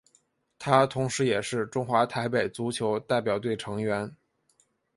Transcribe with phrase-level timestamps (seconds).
[0.57, 4.15] 他同时也是中华台北足球代表队成员。